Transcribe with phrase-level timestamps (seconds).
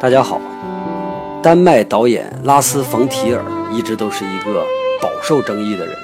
[0.00, 0.40] 大家好，
[1.42, 4.64] 丹麦导演拉斯冯提尔一直都是一个
[4.98, 5.94] 饱受争议的人。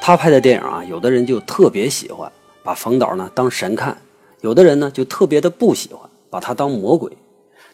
[0.00, 3.94] 他拍的电影啊，有的人就特别喜欢，把冯导呢当神看；
[4.40, 7.12] 有的人呢就特别的不喜欢，把他当魔鬼。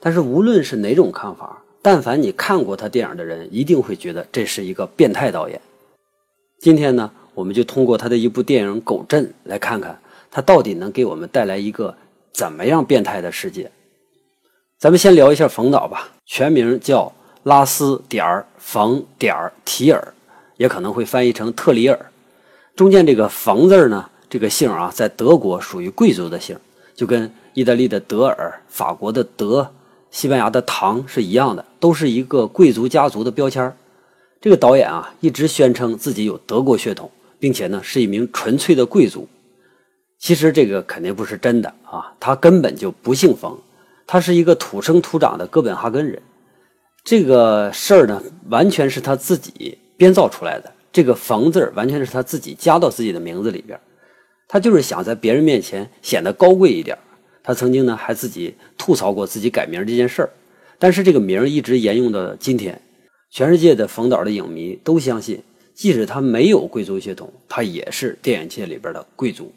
[0.01, 5.61] 但是无论是哪种看法，但凡你看过他电影的人，一定会觉得这是一个变态导演。
[6.59, 9.97] 今天呢，我们就通过他的一部电影《狗镇》来看看
[10.33, 11.95] 他到底能给我们带来一个
[12.33, 13.71] 怎么样变态的世界。
[14.81, 20.15] 咱们先聊一下冯导吧，全名叫拉斯点儿冯点儿提尔，
[20.57, 22.11] 也可能会翻译成特里尔。
[22.75, 26.59] 中间这个冯字呢，这个姓啊，在德国属于贵族的姓，
[26.95, 29.71] 就跟意大利的德尔、法国的德、
[30.11, 33.71] 西班牙的唐是一样的，都是一个贵族家族的标签
[34.41, 39.29] 这个导演啊，一直宣称自己有德国血统，并且呢是一名纯粹的贵族。
[40.19, 43.55] 其实这个肯定不是真的啊，他根本就不姓冯。
[44.13, 46.21] 他是一个土生土长的哥本哈根人，
[47.05, 50.73] 这个事儿呢，完全是他自己编造出来的。
[50.91, 53.79] 这个“冯”字完全是他自己加到自己的名字里边，
[54.49, 56.99] 他就是想在别人面前显得高贵一点。
[57.41, 60.31] 他曾经呢，还自己吐槽过自己改名这件事儿，
[60.77, 62.83] 但是这个名一直沿用到今天。
[63.31, 65.41] 全世界的冯导的影迷都相信，
[65.73, 69.45] 即使他没有贵族血统，他也是电影界里边的贵族。《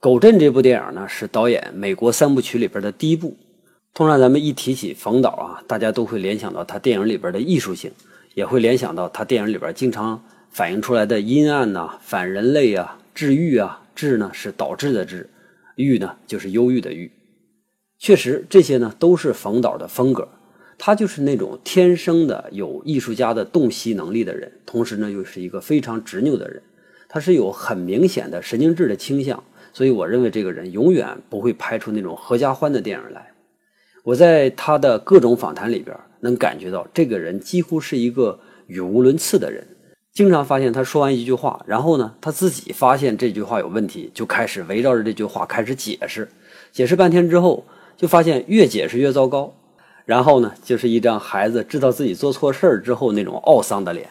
[0.00, 3.34] 狗镇》这部电影呢，是导演美国三部曲里边的第一部。
[3.94, 7.92] 通常咱们一提起冯导啊，大家都会联想到他电影里边的艺术性，
[8.34, 10.20] 也会联想到他电影里边经常
[10.50, 13.80] 反映出来的阴暗呐、反人类啊、治愈啊。
[13.94, 15.30] 治呢是导致的治，
[15.76, 17.08] 郁呢就是忧郁的郁。
[17.96, 20.28] 确实，这些呢都是冯导的风格。
[20.76, 26.60] 他就是那种天生的有艺术家的洞悉能力的人，同时呢又是一个非常执拗的人。
[27.08, 29.40] 他是有很明显的神经质的倾向，
[29.72, 33.30] 所以我认为这个人永远不会拍出那种合家欢的电影来。
[34.04, 39.66] 我在他的各种访谈里边能感觉到，这个人几乎是一个语无伦次的人。
[40.12, 46.28] 经常发现他说完一句话，然后呢，他自己发现这句话有问题，就开始围绕着这句话开始解释。
[46.70, 47.64] 解释半天之后，
[47.96, 49.54] 就发现越解释越糟糕。
[50.04, 54.10] 然后呢，就是一张孩子知道自己做错事儿之后那种懊丧的脸。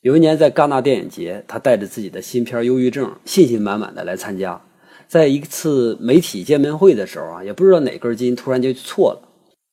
[0.00, 4.62] 有一年在戛纳电影节，他带着自己的新片《忧郁症》，信心满满的来参加。
[5.10, 9.28] 在一次媒体见面会的时候啊，也不知道哪根筋突然就错了，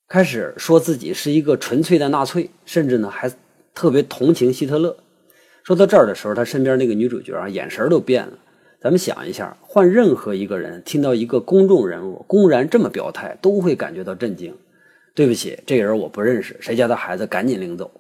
[0.08, 3.32] 开始说自己是一个纯粹的纳粹，甚至呢还
[3.76, 4.98] 特别同情希特勒。
[5.64, 8.34] 说到这儿的时候，他身边那个女主角啊，眼神都变了。
[8.82, 14.52] 咱们想一下，换任何一个人听到一个公众人物公然这么表态，都会感觉到震惊。
[15.14, 17.92] 对不起，这人我不认识，谁家的孩子赶紧领走。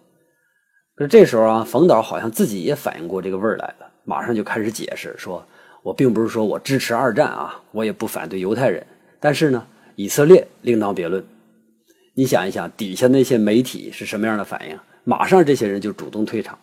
[0.95, 5.45] 可是这时候啊，冯导好像自己也反应过这个味儿来了，马上就开始解释说。
[5.87, 8.85] 我并不是说我支持二战啊，我也不反对犹太人，
[9.21, 9.65] 但是呢，
[9.95, 11.23] 以色列另当别论。
[12.13, 14.77] 你想一想，底下那些媒体是什么样的反应？
[15.05, 16.59] 马上这些人就主动退场，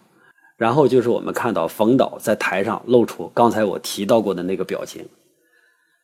[0.59, 5.03] 然后就是我们看到冯导在台上露出刚才我提到过的那个表情。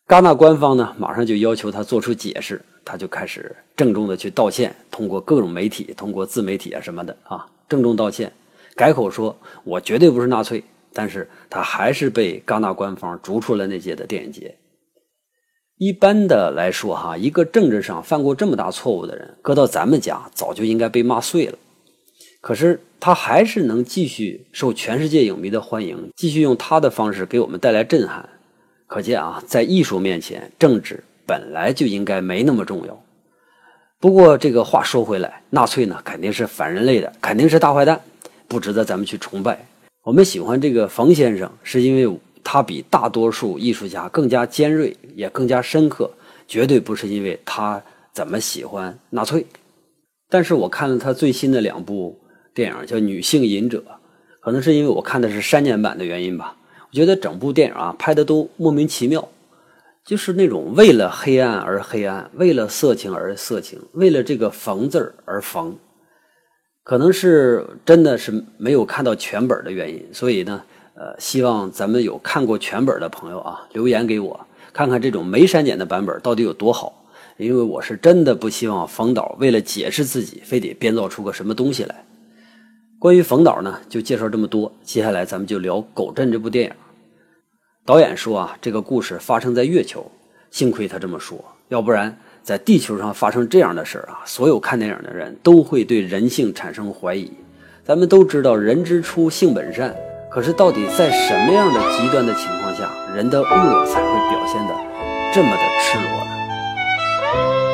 [0.09, 8.32] 戛纳官方呢，马上就要求他做出解释，他就开始郑重的去道歉，通过各种媒体，通过自媒体啊什么的啊，郑重道歉，
[8.75, 10.64] 改口说，我绝对不是纳粹。
[10.93, 14.56] 但是他还是被戛纳官方逐出了那届的电影节。
[15.77, 21.56] 一般的来说，哈，一个政治上犯过这么大错误的人，搁到咱们家早就应该被骂碎了。
[22.43, 28.28] 可是他还是能继续受全世界影迷的欢迎，继续用他的方式给我们带来震撼。
[28.86, 33.03] 可见啊，在艺术面前，政治本来就应该没那么重要。
[34.01, 38.01] 不过这个话说回来，纳粹呢肯定是反人类的，肯定是大坏蛋，
[38.48, 39.66] 不值得咱们去崇拜。
[40.02, 46.10] 我们喜欢这个冯先生，是因为他比大多数艺术家更加尖锐，也更加深刻，
[46.48, 47.82] 绝对不是因为他
[48.14, 49.44] 怎么喜欢纳粹。
[50.30, 52.18] 但是我看了他最新的两部
[52.54, 53.78] 电影，叫《女性隐者》，
[54.41, 56.56] 可能是因为我看的是删减版的原因吧。
[56.88, 59.28] 我觉得整部电影啊拍的都莫名其妙，
[60.06, 65.76] 就是那种为了黑暗而黑暗，为了色情而色情，为了这个冯字而冯。
[66.82, 70.62] 可能是真的是没有看到全本的原因，所以呢，
[70.94, 76.97] 呃，希望咱们有看过全本的朋友啊，留言给我，看看这种没删减的版本到底有多好。
[77.36, 82.04] 因为我是真的不希望冯导为了解释自己，非得编造出个什么东西来。
[82.98, 86.72] 关于冯导呢，就介绍这么多，接下来咱们就聊《狗镇》这部电影。
[87.86, 90.10] 导演说啊，这个故事发生在月球，
[90.50, 92.18] 幸亏他这么说，要不然。
[92.42, 97.31] 在地球上发生这样的事儿啊，所有看电影的人都会对人性产生怀疑。
[97.84, 99.95] 咱们都知道人之初性本善，
[100.31, 104.75] 可是到底在什么样的极端的情况下，人的恶才会表现的
[105.34, 107.70] 这么的赤裸呢？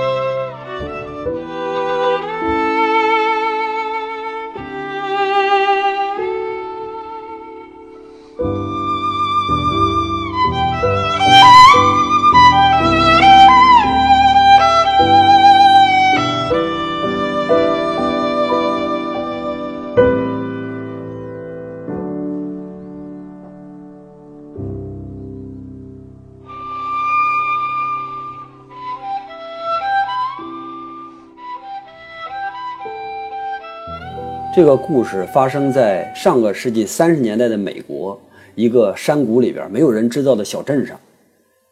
[34.57, 38.19] 这个故事发生在上个世纪三十年代的美国
[38.55, 40.99] 一个山谷里边，没有人知道的小镇上。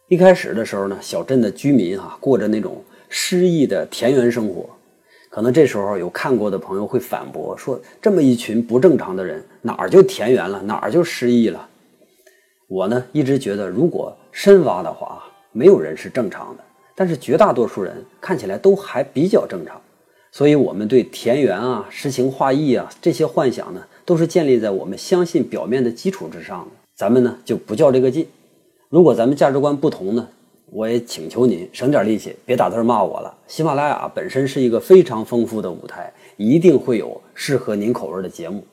[0.08, 4.69] 一开始的时候呢，小镇的居民啊过着那种诗意的田园生活。
[5.31, 11.66] 可能这时候有看过的朋友会反驳说：“这么一群不正常的人，哪儿就田园了，哪儿就诗意了？”
[12.69, 16.62] 我呢一直觉得，如果深挖的话，没有人是正常的，
[16.94, 19.80] 但是绝大多数人看起来都还比较正常。
[20.36, 26.72] 所以，我们对田园啊、诗情画意啊这些幻想呢，都是建立在我们相信表面的基础之上的。
[26.96, 28.26] 咱们呢就不较这个劲。
[28.88, 30.28] 如果咱们价值观不同呢？
[30.72, 33.32] 我也请求您省点力气，别打字骂我了。
[33.46, 38.64] 喜马拉雅本身是一个非常丰富的舞台，一定会有适合您口味的节目。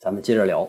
[0.00, 0.66] 咱们接着聊，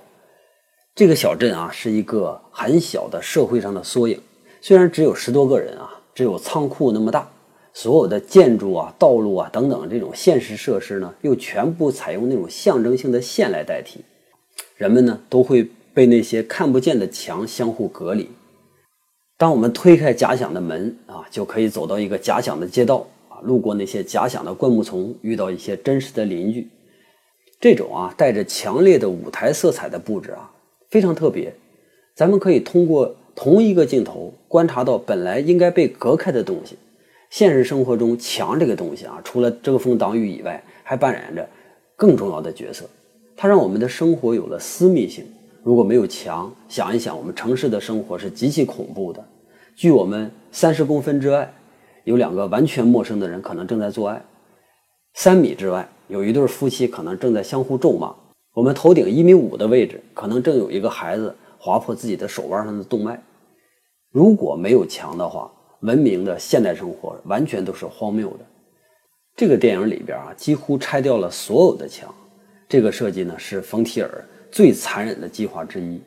[0.94, 4.20] 这个小镇啊是一个很小的社会上的缩影。
[4.60, 7.26] 虽然只有十多个人啊，只有仓库那么大，
[7.74, 14.02] 所有的建筑啊、道路啊等等这种现实设施呢，又全部采用那种象征性的线来代替。
[14.76, 18.30] 人们呢都会被那些看不见的墙相互隔离。
[19.38, 26.68] 当我们推开假想的门啊，就可以走到一个假想的街道啊，路过那些假想的灌木丛，遇到一些真实的邻居。
[27.60, 30.52] 这种啊带着强烈的舞台色彩的布置啊，
[30.90, 31.54] 非常特别。
[32.16, 36.78] 咱们可以通过同一个镜头观察到本来应该被隔开的东西。
[37.32, 41.48] 现实生活中，墙这个东西啊，除了遮风挡雨以外，还扮演着
[41.96, 42.86] 更重要的角色。
[43.38, 45.26] 它让我们的生活有了私密性。
[45.64, 49.26] 如果没有墙，想一想，我们城市的生活是极其恐怖的。
[49.78, 51.52] 距我们三十公分之外，
[52.04, 54.18] 有两个完全陌生的人可能正在做爱；
[55.14, 58.14] 三米之外，有一对夫妻可能正在相互咒骂。
[58.54, 63.24] 我们头顶一米五的位置，可能正有一个孩子划破自己的手腕上的动脉。
[64.12, 65.50] 如果没有墙的话，
[65.82, 68.46] 文明的现代生活完全都是荒谬的。
[69.36, 72.14] 这个电影里边啊，几乎拆掉了所有的墙。
[72.68, 74.26] 这个设计呢，是冯提尔。
[74.52, 75.98] 最残忍的计划之一，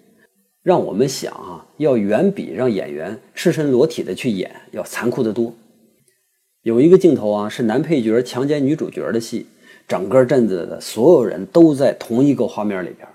[0.63, 5.51] 让我们想啊，要远比让演员赤身裸体的去演要残酷得多。
[6.61, 9.47] 有一个镜头啊，是男配角强奸女主角的戏，
[9.89, 13.09] 整个镇子的所有人都在同一个画面里边，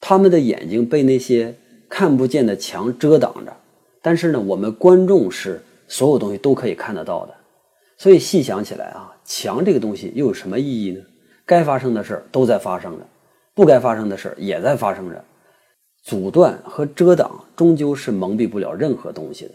[0.00, 1.54] 他们的眼睛被那些
[1.86, 3.54] 看不见的墙遮挡着，
[4.00, 7.34] 但是呢，我们观众是所有东西都可以看得到的。
[7.96, 11.00] 所以细想起来啊，墙这个东西又有什么意义呢？
[11.46, 13.06] 该发生的事儿都在发生着。
[13.54, 15.24] 不该发生的事儿也在发生着，
[16.02, 19.52] 阻断和遮挡终究是蒙蔽不了任何东西的。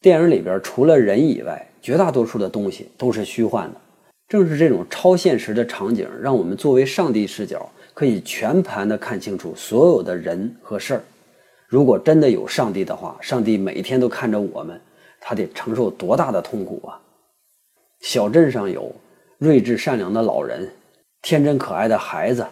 [0.00, 3.80] 电影里边除了人以外，绝大多数的东西都是虚幻的。
[4.28, 11.02] 正是这种超现实的场景，让我们作为上帝视角，可以全盘的看清楚所有的人和事儿。
[11.68, 14.80] 如果真的有上帝的话，上帝每天都看着我们，
[15.20, 16.98] 他得承受多大的痛苦啊！
[18.00, 18.90] 小镇上有。
[19.38, 20.68] 睿智善良的老人，
[21.22, 22.44] 天真可爱的孩子，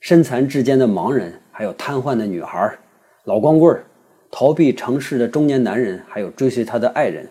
[0.00, 2.76] 身残志坚的盲人，还有瘫痪的女孩，
[3.24, 3.82] 老光棍
[4.30, 7.26] 逃避城市的中年男人，还有追随他的爱人，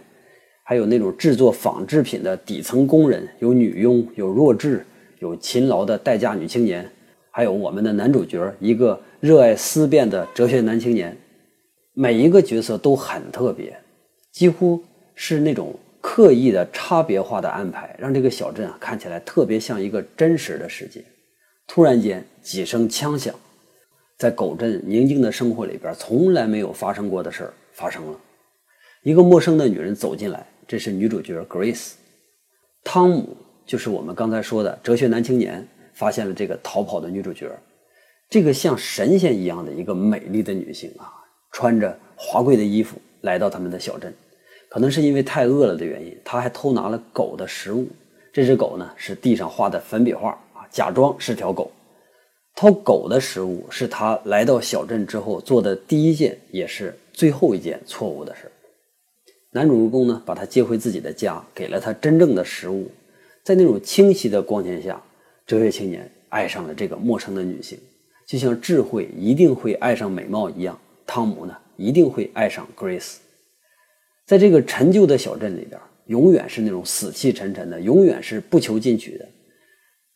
[0.64, 4.84] 还有那种制作纺织品的底层工人，有女佣，有弱智，
[5.20, 6.90] 有勤劳的待嫁女青年，
[7.30, 11.16] 还有我们的男主角，一个热爱思辨的哲学男青年。
[11.94, 13.78] 每一个角色都很特别，
[14.32, 14.84] 几乎
[15.16, 15.74] 是那种。
[16.06, 21.02] 刻意的差别化的安排，让这个小镇啊看起来特别像一个真实的世界。
[21.66, 23.34] 突然间几声枪响，
[24.18, 28.20] 在狗镇宁静的生活里边从来没有发生过的事儿发生了。
[29.04, 31.94] 一个陌生的女人走进来，这是女主角 Grace。
[32.84, 37.50] 汤姆就是我们刚才说的哲学男青年，发现了这个逃跑的女主角。
[38.30, 41.23] 这个像神仙一样的一个美丽的女性啊，
[41.54, 44.14] 穿着华贵的衣服来到他们的小镇。
[44.68, 47.88] 可能是因为太饿了的原因，他还偷拿了狗的食物。
[48.34, 51.72] 这只狗呢是地上画的粉笔画啊，假装是条狗。
[52.56, 58.52] 偷狗的食物是他来到小镇之后做的第一件，也是最后一件错误的事。
[59.52, 62.90] 男主人公呢把他接回自己的家，给了他真正的食物。
[63.44, 65.00] 在那种清晰的光线下，
[65.46, 67.78] 哲学青年爱上了这个陌生的女性，
[68.26, 73.18] 就像智慧一定会爱上美貌一样，汤姆呢一定会爱上 Grace。
[74.26, 79.28] 在这个陈旧的小镇里边，永远是那种死气沉沉的，永远是不求进取的。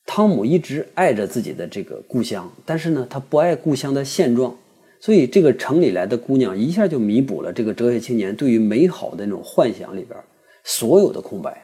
[0.06, 4.58] 汤姆一直爱着自己的这个故乡，但是呢，他不爱故乡的现状。
[5.00, 10.18] 所以，这个城里来的姑娘一下就弥补了这个哲学青年对于美好的那种幻想里边
[10.64, 11.64] 所有的空白。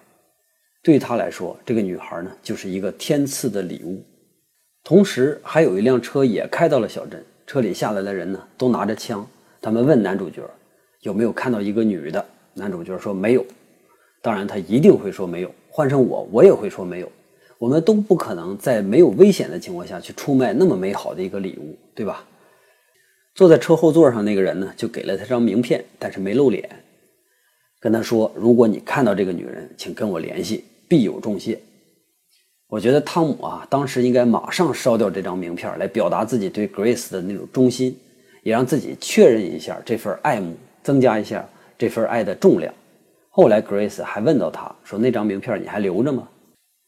[0.83, 4.03] 对他来说，这个女孩呢，就是一个天赐的礼物。
[4.83, 9.25] 同时，还有一辆车也开到了小镇，车里下来的人呢，都拿着枪。
[9.61, 10.41] 他们问男主角
[11.01, 12.25] 有没有看到一个女的。
[12.53, 13.45] 男主角说没有，
[14.21, 15.51] 当然他一定会说没有。
[15.69, 17.11] 换成我，我也会说没有。
[17.57, 22.25] 我们都不可能在没有危险的情况下去出卖那么美好的一个礼物，对吧？
[23.33, 26.69] 坐在车后座上那个人呢，就给了他张名片，但是没露脸，
[27.79, 31.59] 跟他说：“如果你看到这个女人，请跟我联系，必有重谢。”
[32.73, 37.95] 我觉得汤姆啊，当时应该马上烧掉这张名片，来表达自己对 Grace 的那种忠心，
[38.41, 42.73] 也让自己确认一下这份爱慕，增加一下这份爱的重量。
[43.29, 46.27] 后来 Grace 还问到他说：“那张名片你还留着吗？”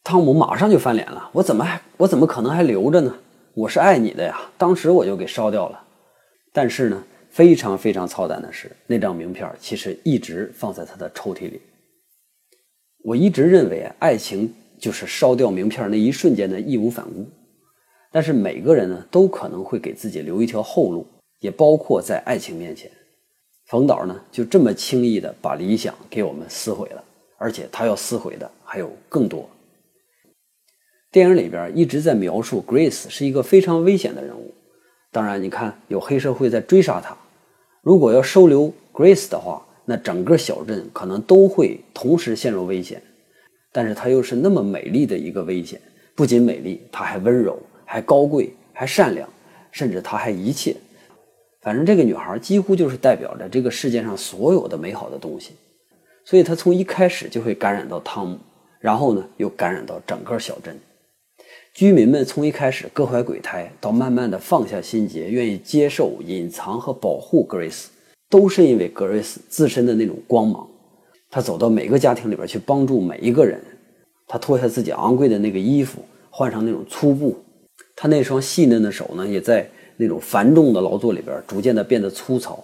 [0.04, 3.16] 汤姆马上就翻脸了：“我怎么还我怎么可能还留着呢？
[3.54, 4.42] 我是爱你的呀！
[4.58, 5.80] 当时我就给烧掉了。”
[6.52, 11.62] 但是呢，非常非常操蛋的是，那张名片其实一直放在他的抽屉里。
[13.04, 14.52] 我一直认为爱情。
[14.80, 17.26] 就是烧掉名片那一瞬间的义无反顾，
[18.12, 21.06] 但是每个人呢都可能会给自己留一条后路，
[21.40, 22.90] 也包括在爱情面前。
[23.68, 27.04] 冯导呢就这么轻易的把理想给我们撕毁了，
[27.38, 29.50] 而且他要撕毁的还有更多。
[31.12, 34.54] 电影里边一直在描述 Grace 是一个非常危险的人物，
[35.12, 37.18] 当然你看有黑社会在追杀他，
[37.82, 43.02] 如果要收留 Grace 的话，那整个小镇可能都会同时陷入危险。
[43.76, 45.78] 但是她又是那么美丽的一个危险，
[46.16, 49.28] 不仅美丽，她还温柔，还高贵，还善良，
[49.70, 50.74] 甚至她还一切。
[51.62, 55.52] 反正这个女孩几乎就是代表着这个世界上所有的美好的东西，
[56.24, 58.40] 所以她从一开始就会感染到汤姆，
[58.80, 60.80] 然后呢又感染到整个小镇
[61.74, 62.24] 居民们。
[62.24, 67.88] 从一开始各怀鬼胎，到慢慢的放下心结，愿意接受、隐藏和保护 Grace，
[68.30, 70.66] 都是因为 Grace 自身的那种光芒。
[71.36, 73.62] 他走到每个家庭里边去帮助每一个人，
[74.26, 77.38] 他脱下自己昂贵的那个衣服，换上那种粗布，
[77.94, 82.64] 他那双细嫩的手呢，也在那种繁重的劳作里边逐渐的变得粗糙。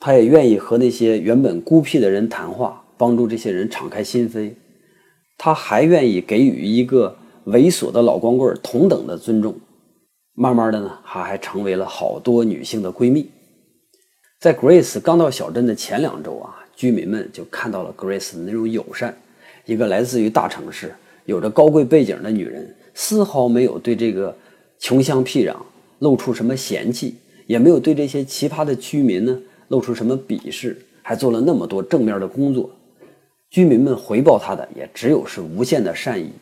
[0.00, 4.54] 他也愿意和那些原本孤僻的人谈话，帮助这些人敞开心扉。
[5.36, 7.14] 他还愿意给予一个
[7.48, 9.54] 猥琐的老光棍同等的尊重。
[10.32, 13.28] 慢慢的呢，他还成为了好多女性的闺蜜。
[14.40, 16.60] 在 Grace 刚到小镇的前两周啊。
[16.82, 19.16] 居民们就看到了 Grace 的那种友善，
[19.66, 20.92] 一个来自于大城市、
[21.26, 24.36] 有着高贵背景的女人，丝毫没有对这个
[24.80, 25.54] 穷乡僻壤
[26.00, 27.14] 露出什么嫌弃，
[27.46, 32.68] 也没有对这些奇葩的居民呢露出什么鄙视，还做了那么多正面的工作。
[33.48, 36.32] 居民们回报他的也只有是无限的善意，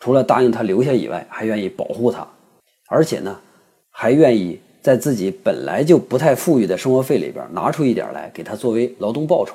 [0.00, 2.26] 除了答应他留下以外，还愿意保护他，
[2.88, 3.38] 而且呢，
[3.92, 4.58] 还愿意。
[4.80, 9.54] 在自己本来就不太富裕的生活费里边拿出一点来给他作为劳动报酬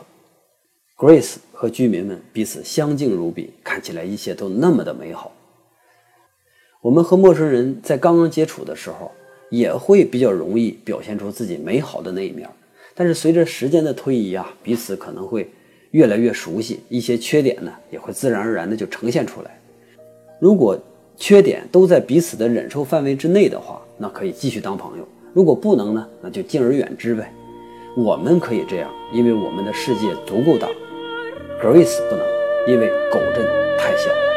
[0.97, 5.31] ，Grace 和居民们彼此相敬如宾，看起来一切都那么的美好。
[6.81, 9.11] 我们和陌生人在刚刚接触的时候，
[9.49, 12.49] 也会比较容易表现出自己美好的那一面，
[12.93, 15.49] 但是随着时间的推移啊，彼此可能会
[15.91, 19.59] 越来越熟悉，一些缺点呢也会自然而然的就呈现出来。
[20.39, 20.77] 如果
[21.15, 25.07] 缺点都在彼此的忍受范围之内的话，那可以继续当朋友。
[25.31, 27.31] 如果不能呢，那就敬而远之呗。
[27.95, 30.67] 我们可以这样，因为我们的世界足够大。
[31.61, 32.25] Grace 不能，
[32.67, 33.45] 因为狗镇
[33.77, 34.32] 太小。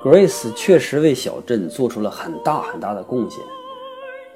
[0.00, 3.40] Grace 确实为小镇做出了很大很大的贡献。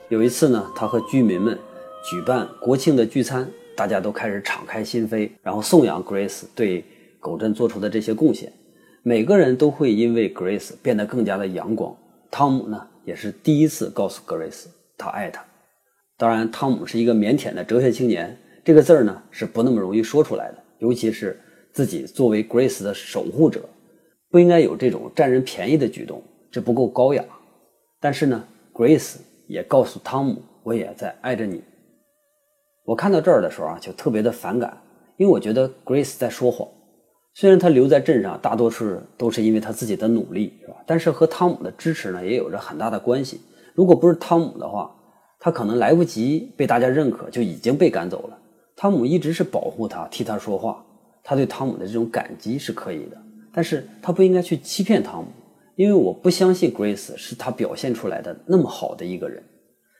[0.08, 1.56] 有一次呢，他和居民们
[2.04, 6.84] 举办国庆的聚餐，大家都开始敞开心扉，然后颂扬 Grace 对
[7.20, 8.52] 狗镇做出的这些贡献。
[9.04, 11.96] 每个人都会因为 Grace 变得更加的阳光。
[12.28, 14.64] 汤姆呢，也是第一次告诉 Grace
[14.98, 15.44] 他爱她。
[16.18, 21.40] 当然，汤姆是一个腼腆的哲学青年，这个字儿呢是不那么容易说出来的，尤其是
[21.72, 23.60] 自己作为 Grace 的守护者。
[24.32, 27.22] 不应该有这种占人便宜的举动，这不够高雅。
[28.00, 31.62] 但是呢，Grace 也告诉汤姆，我也在爱着你。
[32.86, 34.74] 我看到这儿的时候啊，就特别的反感，
[35.18, 36.66] 因为我觉得 Grace 在说谎。
[37.34, 40.76] 虽然他留在镇上，大多数都是因为他自己的努力，是吧？
[40.86, 43.38] 但是和汤姆的支持呢，也有着很大的关系。
[43.74, 44.90] 如果不是汤姆的话，
[45.38, 48.38] 他可能来不及被大家认可，就已经被赶走了。
[48.76, 50.82] 汤姆一直是保护他，替他说话，
[51.22, 53.18] 他对汤姆的这种感激是可以的。
[53.52, 55.30] 但是他不应该去欺骗汤姆，
[55.76, 59.42] 因为我不相信 Grace 是他表现出来的那么好的一个人。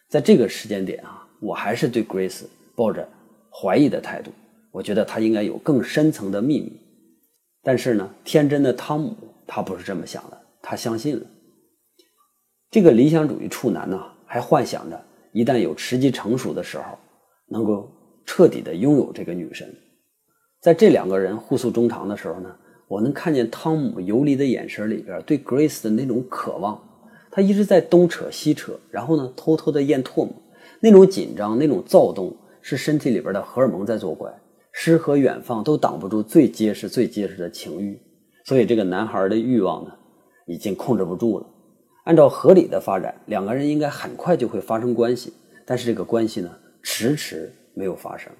[0.09, 2.44] 在这个时间点啊，我还是对 Grace
[2.75, 3.09] 抱着
[3.50, 4.30] 怀疑的态度。
[4.71, 6.73] 我觉得他应该有更深层的秘密。
[7.62, 9.14] 但是呢，天真的汤姆
[9.47, 11.26] 他不是这么想的，他相信了。
[12.71, 14.99] 这个理想主义处男呢，还幻想着
[15.32, 16.99] 一旦有时机成熟的时候，
[17.49, 17.90] 能够
[18.25, 19.68] 彻底的拥有这个女神。
[20.61, 22.56] 在这两个人互诉衷肠的时候呢，
[22.92, 26.78] 我能看见汤姆游离的眼神里边对 Grace 的那种渴望。
[27.30, 30.34] 他一直在东扯西扯，然后呢，偷偷的咽唾沫。
[30.78, 34.30] 那种紧张，那种躁动，是身体里边的荷尔蒙在作怪。
[34.72, 37.99] 诗和远方都挡不住最结实、最结实的情欲。
[38.44, 39.94] 所以，这个男孩的欲望呢，
[40.46, 41.46] 已经控制不住了。
[42.04, 45.32] 按照合理的发展，两个人应该很快就会发生关系。
[45.64, 46.50] 但是，这个关系呢，
[46.82, 48.30] 迟迟没有发生。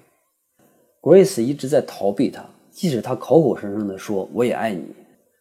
[1.01, 4.83] Grace 一直在逃避他，即使他口口声声的说“我也爱你”，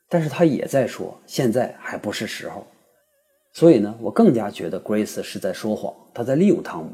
[0.09, 2.67] 但是他也在说“现在还不是时候”。
[3.55, 6.91] 所以呢，我更加觉得 Grace 是在说谎，他在利用汤姆。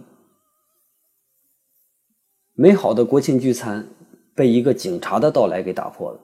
[2.54, 3.86] 美好的国庆聚餐
[4.34, 6.20] 被一个警察的到来给打破了。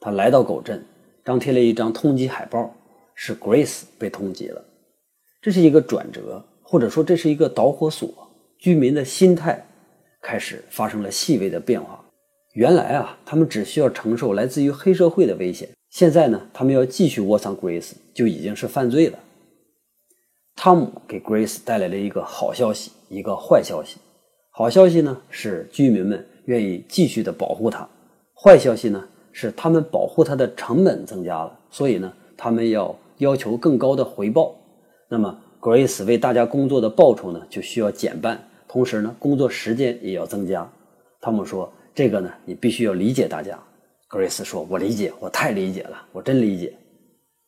[0.00, 0.84] 他来到狗镇，
[1.24, 2.74] 张贴了一张通缉海报，
[3.14, 4.64] 是 Grace 被通缉了。
[5.40, 8.08] 这是一个转折，或者说这是一个导火索。
[8.58, 9.64] 居民的心态
[10.20, 11.97] 开始发生了细微的变化。
[12.58, 19.18] 原来啊，他们只需要承受来自于黑社会的危险，现在呢，他们要继续窝藏 Grace 就已经是犯罪了。
[20.56, 23.98] 汤姆给 Grace 带来了一个好消息，一个坏消息。
[24.50, 27.88] 好消息呢是居民们愿意继续的保护他，
[28.34, 34.52] 坏消息呢是他们保护他的成本增加了，所以呢他们要要求更高的回报。
[35.08, 40.68] 那么 Grace 为大家工作的报酬呢就需要减半，同时呢工作时间也要增加。
[41.20, 43.58] 汤姆说：“这个呢你必须要理解大家。
[44.08, 46.72] ”Grace 说：“我理解，我太理解了，我真理解。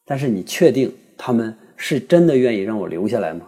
[0.05, 3.47] 但是你确定他们？”是真的愿意让我留下来吗？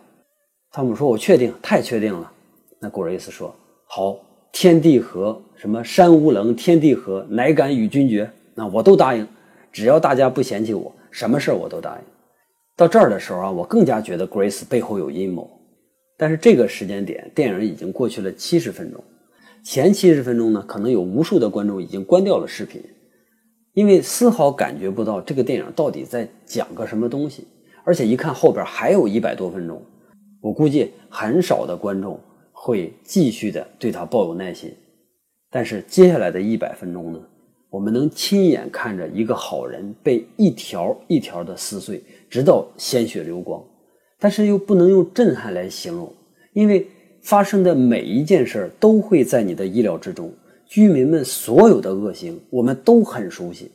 [0.70, 2.32] 汤姆说：“我确定，太确定了。”
[2.78, 3.52] 那古瑞斯说
[3.84, 4.16] ：“好，
[4.52, 8.30] 天地合，什么山无棱，天地合，乃敢与君绝。
[8.54, 9.26] 那我都答应，
[9.72, 12.04] 只要大家不嫌弃我，什么事儿我都答应。”
[12.78, 15.50] 到这儿的时候啊，我更加觉得 Grace 背后有阴谋。
[16.16, 19.02] 但是这个时间点，电影已经过去了七十分钟，
[19.64, 22.82] 前七十分钟呢，可能有无数的观众已经关掉了视频，
[23.74, 27.46] 因为丝毫感觉不到这个电影到底在讲个什么东西。
[27.84, 29.82] 而且一看后边还有一百多分钟，
[30.40, 32.18] 我估计很少的观众
[32.52, 34.72] 会继续的对他抱有耐心。
[35.50, 37.20] 但是接下来的一百分钟呢，
[37.70, 43.62] 我们能亲眼看着一个好人被一条一条的撕碎，直到鲜血流光。
[44.18, 46.12] 但是又不能用震撼来形容，
[46.52, 46.86] 因为
[47.22, 50.32] 发生的每一件事都会在你的意料之中。
[50.66, 53.70] 居民们所有的恶行，我们都很熟悉，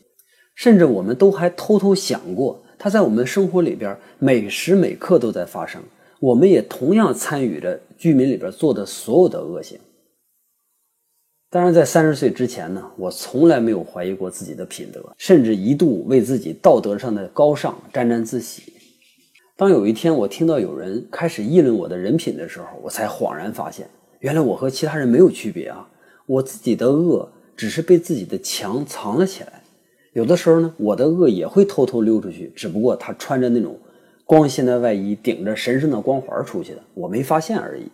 [0.55, 2.59] 甚至我们都还偷偷想过。
[2.79, 5.81] 它在我们生活里边每时每刻都在发生，
[6.19, 9.77] 我们也同样参与着居民里边做的所有的恶行。
[11.49, 18.73] 当然，在三十岁之前呢，我从来没有怀疑过自己的品德，甚至一度为自己道德上的高尚沾沾自喜。
[19.57, 23.89] 当有一天我听到有人开始议论我的人品的时候，我才恍然发现，
[24.19, 25.89] 原来我和其他人没有区别啊！
[26.27, 29.63] 我自己的恶只是被自己的强藏了起来。
[30.13, 33.75] 有的时候呢，我的恶也会偷偷溜出去，只不过他穿着那种
[34.25, 37.87] 光鲜的外衣，顶着神圣的光环出去的，我没发现而已。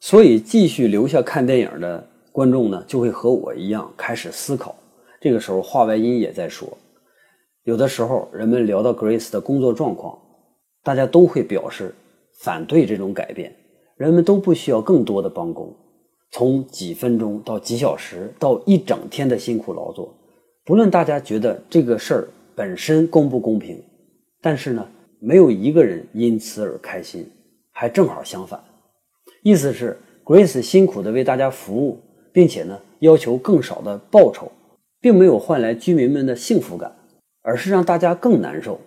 [0.00, 4.74] 所以，继续留下看电影的观众呢，就会和我一样开始思考。
[5.20, 6.66] 这个时候，话外音也在说，
[7.64, 10.18] 有的时候人们聊到 Grace 的工作状况，
[10.86, 11.92] 大家都会表示
[12.38, 13.52] 反对这种改变。
[13.96, 15.74] 人们都不需要更多的帮工，
[16.30, 20.14] 从几分钟到几小时到一整天的辛苦劳作。
[20.64, 23.82] 不论大家觉得这个事儿本身公不公平，
[24.40, 27.28] 但是呢，没有一个人因此而开心，
[27.72, 28.62] 还正好相反。
[29.42, 31.98] 意思是，Grace 辛苦的为大家服务，
[32.32, 34.52] 并且呢，要求更少的报酬，
[35.00, 36.94] 并没有换来居民们的幸福感，
[37.42, 38.78] 而是让大家更难受。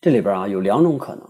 [0.00, 1.24] 这里边啊有两种可能，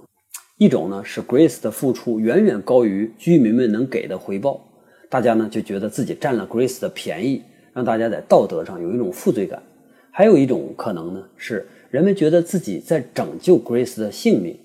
[0.59, 4.61] 一种呢是 Grace 的付出远远高于居民们能给的回报，
[5.09, 7.43] 大家呢就觉得自己占了 Grace 的便宜。
[7.73, 9.63] 让大家在道德上有一种负罪感，
[10.11, 14.59] 还有一种可能呢，是人们觉得自己在拯救 Grace 的性命，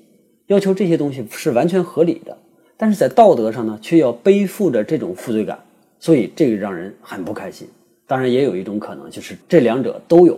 [0.48, 2.36] 要求这些东西是完全合理的，
[2.76, 5.58] 但是在道德上呢，却要背负着这种负罪感，
[6.00, 7.68] 所以这个让人很不开心。
[8.06, 10.38] 当然，也有一种可能，就是这两者都有。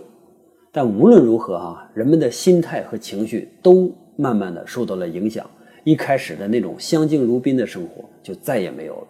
[0.76, 5.48] 但无论如何啊，人们的心态和情绪都慢慢的受到了影响，
[5.84, 9.06] 一开始的那种相敬如宾的生活就再也没有了。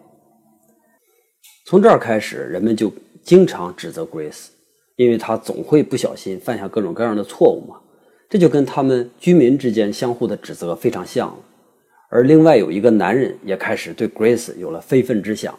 [1.67, 2.93] 从这儿开始，人们就。
[3.25, 4.51] 经常指责 Grace，
[4.95, 7.75] 因为他总会不小心犯下各种各样的错误嘛。
[8.31, 11.39] 这就跟他们居民之间相互的指责非常像了。
[12.09, 15.59] 而另外有一个男人也开始对 Grace 有了非分之想，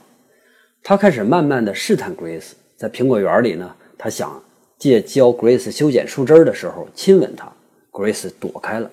[0.81, 4.41] 他开始慢慢的试探 Grace，在苹果园里呢，他想
[4.77, 7.51] 借教 Grace 修剪树枝的时候亲吻她
[7.91, 8.89] ，Grace 躲开了。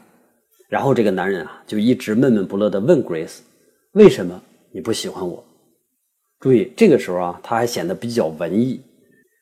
[0.68, 3.38] 然后这个男人啊，就一直闷闷不乐地问 Grace：“
[3.92, 4.40] 为什么
[4.72, 5.44] 你不喜欢我？”
[6.40, 8.80] 注意，这个时候啊，他还显得比较文艺，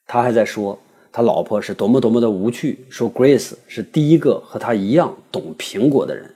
[0.07, 0.79] 他还在说
[1.11, 6.29] 他老婆是多么多么的无趣，说 Grace 是第一个和他一样懂苹果的人。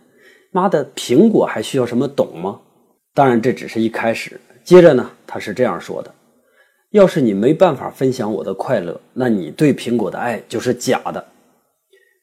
[0.52, 2.60] 妈的，苹果还需要什么懂吗？
[3.12, 4.40] 当然，这只是一开始。
[4.64, 6.14] 接着呢，他是这样说的
[6.96, 11.22] ：“要是你没办法分享我的快乐，那你对苹果的爱就是假的。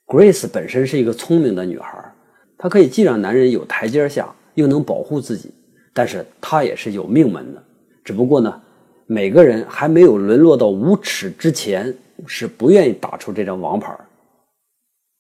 [0.07, 2.11] ”Grace 本身是一个聪明的女孩。
[2.57, 5.51] 她可以既让男人有台阶下，又能保护自己，
[5.93, 7.63] 但是她也是有命门的。
[8.03, 8.61] 只不过呢，
[9.05, 13.95] 每个人还没有沦落到无耻之前，是不愿意打出这张王牌。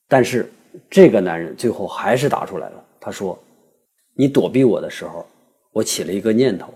[0.07, 0.51] 但是
[0.89, 2.83] 这个男人最后还是打出来了。
[2.99, 3.37] 他说
[4.17, 5.23] ：“你躲避我的时候，
[5.71, 6.73] 我起了一个念头，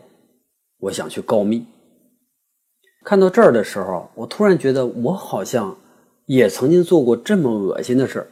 [0.79, 1.65] 我想去告密。”
[3.07, 5.73] 看到这儿的时候，我突然觉得我好像
[6.25, 8.27] 也曾经做过这么恶心的事儿。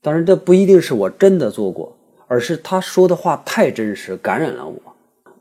[0.00, 1.92] 当然，这不一定是我真的做过，
[2.28, 4.80] 而是他说的话太真实，感染了我。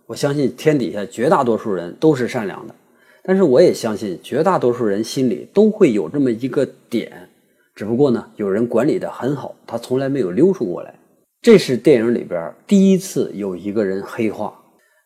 [0.08, 2.74] 我相信天底下绝大多数人都是善良的，
[3.22, 7.30] 但是我也相信绝大多数人心里都会有这么一个点，
[7.76, 10.92] 只不过呢，有人管理的很好，他从来没有溜出过来。
[11.44, 14.52] 这是电影里边第一次有一个人黑化，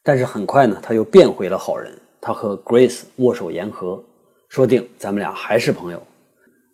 [0.02, 1.92] 但是很快呢，他又变回了好人。
[2.26, 4.04] 他和 Grace 握手言和，
[4.50, 6.02] 说定咱们俩还是朋友。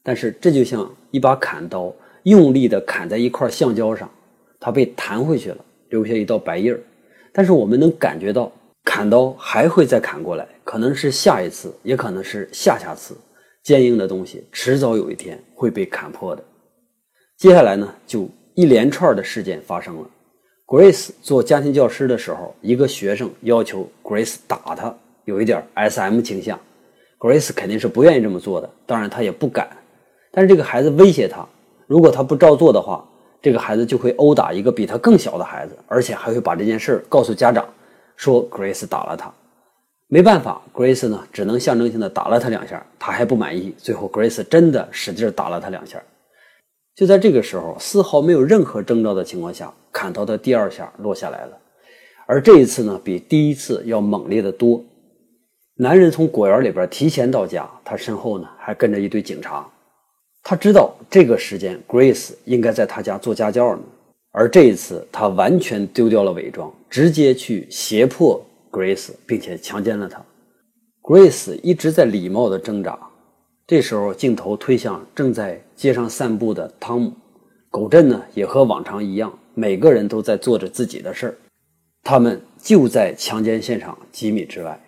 [0.01, 1.93] 但是这就像一把砍刀。
[2.23, 4.07] 用力地砍在一块橡胶上，
[4.59, 5.57] 它被弹回去了，
[5.89, 6.79] 留下一道白印儿。
[7.33, 8.51] 但是我们能感觉到，
[8.83, 13.17] 砍刀还会再砍过来，可能是下一次，也可能是下下次。
[13.63, 16.43] 坚硬的东西迟早有一天会被砍破的。
[17.37, 20.07] 接下来呢，就一连串的事件发生了。
[20.67, 26.59] Grace 做家庭教师的时候，一个学生要求 Grace 打他，有一点 SM 倾向。
[27.19, 29.69] Grace 肯定是不愿意这么做的，当然他也不敢。
[30.31, 31.45] 但是这个孩子威胁他。
[31.85, 33.07] 如果他不照做的话，
[33.41, 37.67] 这个孩子就会殴打一个比他更小的孩子，而且还会把这件事告诉家长，
[38.15, 39.31] 说 Grace 打了他。
[40.07, 43.73] 没办法，Grace 呢只能象征性的打了他两下，他还不满意。
[43.77, 46.01] 最后，Grace 真的使劲打了他两下。
[46.95, 51.57] 就在这个时候，丝毫没有任何征兆的情况下，砍刀的第二下落下来了。
[52.25, 54.83] 而这一次呢，比第一次要猛烈的多。
[55.81, 59.67] 男人从果园里边提前到家，他身后呢还跟着一堆警察。
[60.43, 63.81] 他知道这个时间，Grace 应该在他家做家教呢，
[64.31, 68.39] 而这一次他完全丢掉了伪装，直接去胁迫
[68.69, 70.23] Grace，并且强奸了她。
[71.01, 72.99] Grace 一直在礼貌的挣扎。
[73.65, 77.11] 这时候，镜头推向正在街上散步的汤姆。
[77.71, 81.35] 狗镇呢，也和往常一样，每个人都在做着自己的事儿。
[82.03, 84.79] 他们就在强奸现场几米之外。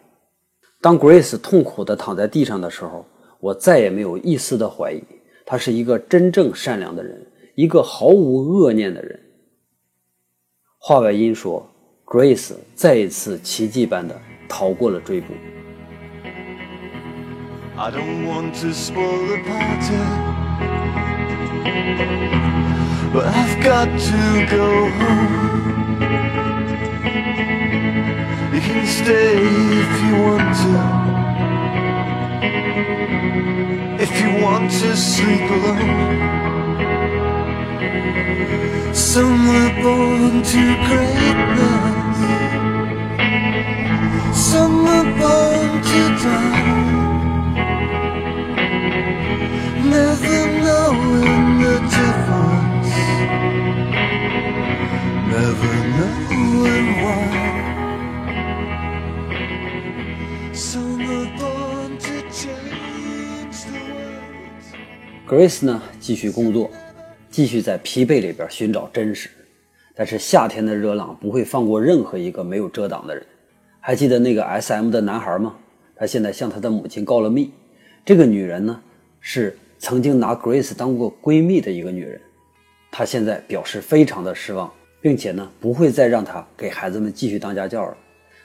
[0.83, 3.05] 当 Grace 痛苦地躺在地上的时候，
[3.39, 5.01] 我再也没有一丝的怀疑。
[5.45, 9.17] 他是一个真正善良的人，一个毫无恶念的人。
[10.77, 11.65] 话外音说
[12.03, 14.13] ，Grace 再一次奇迹般的
[14.49, 15.33] 逃过了追捕。
[28.65, 30.71] If you want to
[34.01, 36.33] if you want to sleep alone.
[38.93, 42.17] Some were born to greatness,
[44.51, 46.71] some were born to die.
[49.95, 52.91] Never knowing the difference,
[55.31, 57.52] never knowing why.
[65.33, 66.69] Grace 呢，继续工作，
[67.31, 69.31] 继续在疲惫里边寻找真实。
[69.95, 73.25] 但是夏天的热浪不会放过任何一个没有遮挡的人。
[73.79, 75.55] 还记得那个 S.M 的男孩吗？
[75.95, 77.51] 他现在向他的母亲告了密。
[78.05, 78.79] 这个女人呢，
[79.21, 82.21] 是曾经拿 Grace 当过闺蜜的一个女人。
[82.91, 87.97] 她现在表示非常的失望，并且呢，不会再让她给孩子们继续当家教了。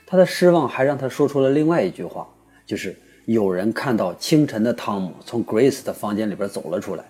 [0.07, 2.27] 她的失望还让她说出了另外一句话，
[2.65, 2.97] 就是。
[3.29, 7.05] 有人看到清晨的汤姆从 Grace 的房间里边走了出来，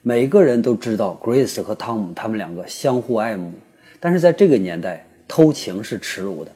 [0.00, 3.52] 每个人都知道 Grace 和汤姆他们两个相互爱慕，
[3.98, 6.52] 但是在这个年代偷情是耻辱的。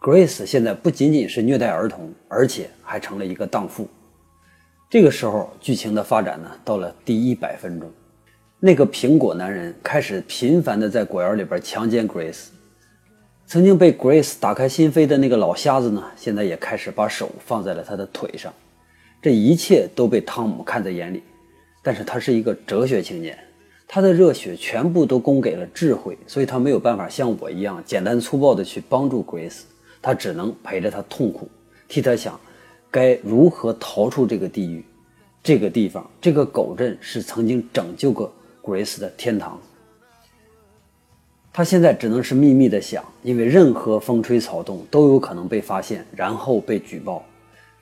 [0.00, 3.86] Grace 现在不仅仅是虐待儿童，而且还成了一个荡妇。
[4.88, 7.90] 这个时候，剧情的发展呢，到了第一百分钟，
[8.58, 12.46] 那个苹果男人开始频繁的在果园里边强奸 Grace。
[13.52, 18.50] 曾经被 Grace 打开心扉的那个老瞎子呢，现在也开始把手放在了他的腿上。
[19.20, 21.22] 这一切都被汤姆看在眼里，
[21.82, 23.38] 但是他是一个哲学青年，
[23.86, 29.64] 他的热血全部都供给了智慧，所以他没有办法像我一样简单粗暴的去帮助 Grace，
[30.00, 31.46] 他只能陪着他痛苦，
[31.88, 32.40] 替他想
[32.90, 34.82] 该如何逃出这个地狱。
[35.42, 39.60] 这个地方，这个狗镇是曾经拯救过 Grace 的天堂。
[41.54, 47.22] 他现在只能是秘密的想，因为任何风吹草动都有可能被发现，然后被举报。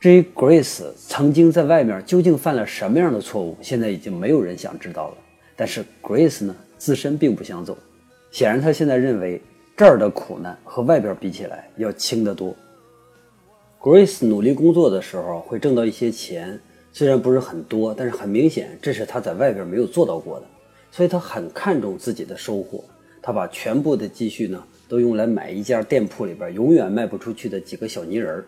[0.00, 5.14] 至于 Grace 曾经在外面究竟犯了什么样的错误，现在已经没有人想知道了。
[5.54, 7.78] 但是 Grace 呢，自身并不想走。
[8.32, 9.40] 显然，他现在认为
[9.76, 12.52] 这儿的苦难和外边比起来要轻得多。
[13.78, 16.58] Grace 努力工作的时候会挣到一些钱，
[16.92, 20.46] 虽然不是很多，但是很明显这是他在外边没有做到过的，
[20.90, 22.82] 所以他很看重自己的收获。
[23.22, 28.44] 他把全部的积蓄呢，都用来买一家店铺里边永远卖不出去的几个小泥人儿，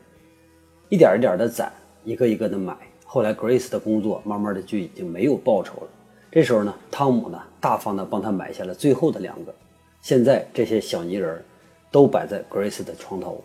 [0.88, 1.72] 一点一点的攒，
[2.04, 2.76] 一个一个的买。
[3.04, 5.88] 后来 Grace 的工作慢慢的就已经没有报酬了。
[6.30, 9.54] 这时候呢，汤姆呢大方的帮他买下了最后的两个。
[10.00, 11.44] 现在这些小泥人儿
[11.90, 13.44] 都摆在 Grace 的床头，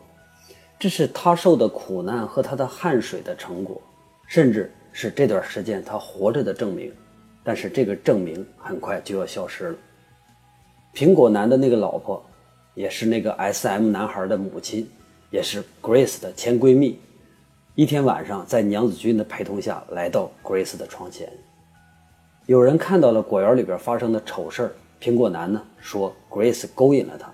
[0.79, 3.81] 这是他受的苦难和他的汗水的成果，
[4.25, 6.91] 甚至是这段时间他活着的证明。
[7.43, 9.77] 但是这个证明很快就要消失了。
[10.93, 12.23] 苹果男的那个老婆，
[12.73, 14.89] 也是那个 S.M 男孩的母亲，
[15.29, 16.99] 也是 Grace 的前闺蜜。
[17.75, 21.31] 一天晚上，在娘子军的陪同下来到 Grace 的床前，
[22.47, 24.73] 有人看到了果园里边发生的丑事。
[24.99, 27.31] 苹果男呢说 Grace 勾引了他。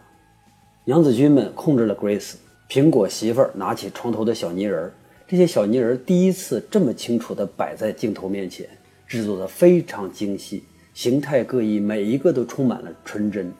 [0.84, 2.36] 娘子军们控制了 Grace。
[2.70, 4.92] 苹果媳妇儿拿起床头的小泥人，
[5.26, 8.68] 这些小泥人第一次这么清楚地摆在镜头面前，
[9.08, 10.64] 制作的非常精细。
[10.94, 13.52] 形态各异，每一个都充满了纯真。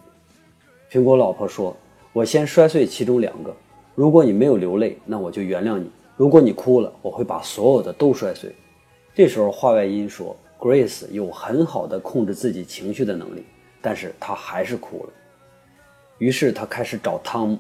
[0.92, 1.76] 苹果老婆说
[2.14, 3.52] ：“我先摔碎其中两个，
[3.96, 8.54] 如果你没有流泪，那我就原谅你；如果你哭了，我会把所有的都摔碎。”
[9.16, 13.44] 这时候，话外音说：“Grace 有很好的控制自己情绪的能力，
[13.82, 15.10] 但是她还是哭了。”
[16.20, 17.58] 于是他开始找汤姆，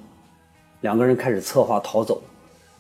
[0.81, 2.21] 两个人开始策划逃走。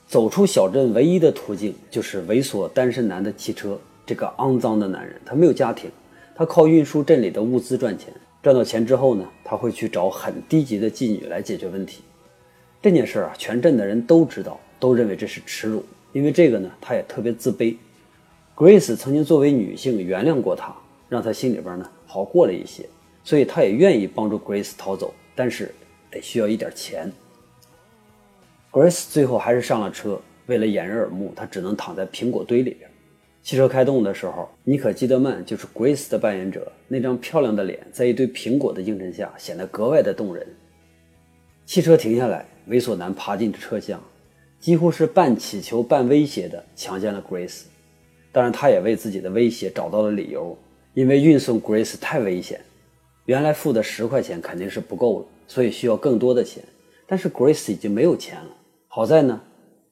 [0.07, 3.79] 走出小镇唯一的途径就是猥琐单身男的汽车。
[4.05, 5.89] 这个肮脏的男人，他没有家庭。
[6.35, 12.01] 他靠运输镇里的物资赚钱，赚到钱之后呢，他会去找很低级的妓女来解决问题。
[12.81, 15.83] 这件事啊，全镇的人都知道，都认为这是耻辱。
[16.11, 17.75] 因为这个呢，他也特别自卑。
[18.55, 20.75] Grace 曾经作为女性原谅过他，
[21.09, 22.87] 让他心里边呢好过了一些，
[23.23, 25.73] 所以他也愿意帮助 Grace 逃走，但是
[26.11, 27.11] 得需要一点钱。
[28.71, 32.89] Grace 最后还是上了车，为了掩人耳目，他只能躺在苹果堆里边。
[33.43, 36.71] 汽车开动的时候，妮可基德曼就是 Grace 的扮演者。
[36.87, 40.47] 那张漂亮的脸在一堆苹果的映衬下显得格外的动人。
[41.65, 44.01] 汽车停下来，猥琐男爬进车厢，
[44.61, 47.63] 几乎是半乞求半威胁的强奸了 Grace。
[48.31, 50.57] 当然，他也为自己的威胁找到了理由，
[50.93, 52.61] 因为运送 Grace 太危险，
[53.25, 56.63] 原来付的十块钱肯定是不够了，所以需要更多的钱。
[57.05, 58.51] 但是 Grace 已经没有钱了。
[58.87, 59.41] 好在呢，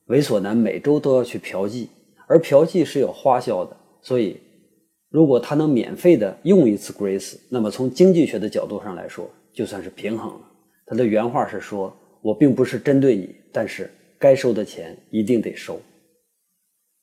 [0.07, 1.87] 猥琐男每周都要去嫖妓。
[2.32, 4.39] 而嫖妓是有花销的，所以
[5.10, 10.41] 如果他能免费的用一次 Grace，那么从经济学的角度上来说，就算是平衡了。
[10.86, 15.78] 他的原话是说：“我并不是针对你，但是该收的钱一定得收。”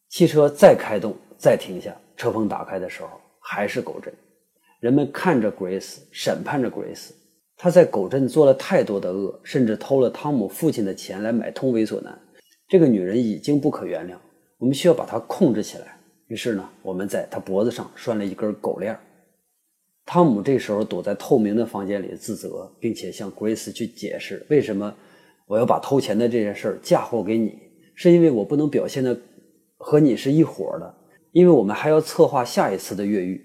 [0.08, 4.10] 汽车再开动，再停下，车棚打开的时候，还是狗镇。
[4.80, 7.10] 人们看着 Grace，审判着 Grace。
[7.58, 12.18] 他在狗镇做了太多的恶，甚至偷了汤姆父亲的钱来买通猥琐男。
[12.66, 14.16] 这个女人已经不可原谅。
[14.58, 15.98] 我们需要把它控制起来。
[16.26, 18.98] 于是呢，我们在他脖子上拴了一根狗链。
[20.04, 24.94] 汤姆这时候躲在透明的房间里自责，并且向 Grace 去解释为什么
[25.46, 27.58] 我要把偷钱的这件事嫁祸给你，
[27.94, 29.18] 是因为我不能表现的
[29.76, 30.94] 和你是一伙的，
[31.32, 33.42] 因为我们还要策划下一次的越狱。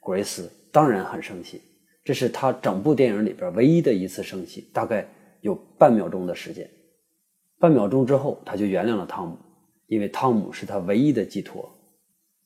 [0.00, 1.60] Grace 当然很生气，
[2.04, 5.08] 这是他整部电影里边唯一的一次生气，大概
[5.40, 6.68] 有半秒钟的时间。
[7.58, 9.36] 半秒钟之后，他就原谅了汤姆。
[9.86, 11.68] 因为汤姆是他唯一的寄托。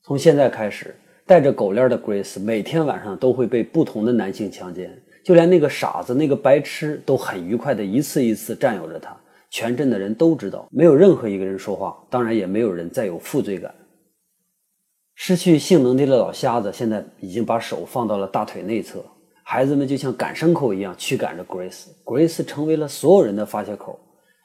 [0.03, 0.95] 从现在开始，
[1.27, 4.91] 带着狗链的 Grace 每天晚上都会被不同的男性强奸，
[5.25, 9.17] 就连那个傻子、那个白痴都很愉快的一次一次占有着他。
[9.51, 13.75] 全镇的人都知道，没有任何一个人说话，当然也没有人再有负罪感。
[15.15, 19.05] 失去性能力的老瞎子现在已经把手放到了大腿内侧，
[19.43, 21.87] 孩子们就像赶牲口一样驱赶着 Grace。
[22.05, 23.99] Grace 成为了所有人的发泄口，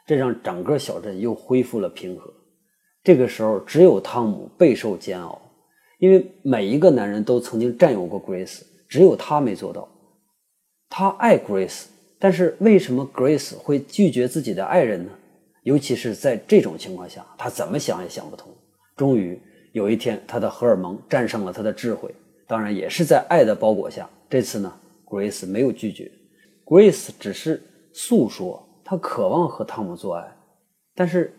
[0.07, 2.32] 这让整个小镇又恢复了平和。
[3.03, 5.41] 这个时候，只有汤姆备受煎熬，
[5.99, 9.87] 因为每一个男人都曾经占有过 Grace，只有他没做到。
[10.89, 11.85] 他爱 Grace，
[12.17, 15.11] 但是为什么 Grace 会拒绝自己的爱人呢？
[15.63, 18.47] 尤其是在这种情况下，他怎么想也想不通。
[18.95, 22.13] 终于有一天，他的荷尔蒙战胜了他的智慧，
[22.47, 24.09] 当然也是在爱的包裹下。
[24.29, 24.71] 这次呢
[25.05, 26.11] ，Grace 没有拒绝
[26.65, 27.61] ，Grace 只是
[27.91, 30.35] 诉说他渴望和汤姆做爱，
[30.95, 31.33] 但是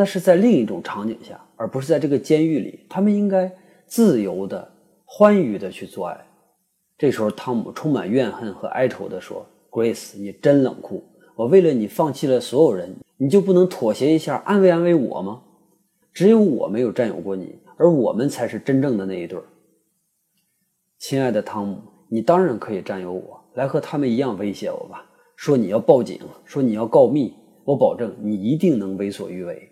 [0.00, 2.86] 那是在另一种场景下，而不是在这个监狱里。
[2.88, 3.52] 他们应该
[3.84, 4.66] 自由的、
[5.04, 6.18] 欢愉的去做爱。
[6.96, 11.04] 这时候，汤姆充满怨恨和哀愁地说：“Grace，你真冷酷！
[11.36, 15.42] 我为了你放弃了所有人。”你就不能妥协一下，安慰安慰我吗？
[16.14, 19.44] 只有我没有占有过你，而我们才是真正的那一对儿。
[20.98, 25.04] 亲爱的汤姆，你当然可以占有我，来和他们一样威胁我吧。
[25.36, 27.34] 说你要报警，说你要告密，
[27.66, 29.69] 我保证你一定能为所欲为。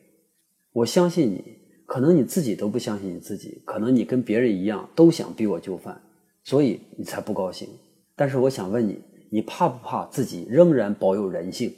[0.79, 1.43] 我相信你，
[1.87, 6.01] 可能你自己都不相信你自己，可能你跟别人一样都想逼我就范，
[6.45, 7.69] 所以你才不高兴。
[8.15, 8.97] 但是我想问你，
[9.29, 11.75] 你怕不怕自己仍然保有人性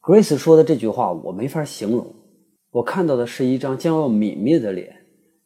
[0.00, 2.14] ？Grace 说的这句话我没法形容，
[2.70, 4.96] 我看到的是一张将要泯灭的脸。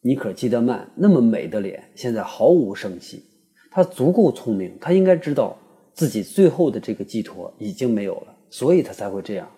[0.02, 3.24] 尼可基德曼那么美的脸，现在毫无生气。
[3.72, 5.56] 他足够聪明，他应该知道
[5.92, 9.50] 自己最后的这个寄托已经没有了，所以他才会这样。